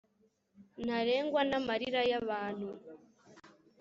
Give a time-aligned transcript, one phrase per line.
[0.85, 2.69] ntarengwa n'amarira y'abantu!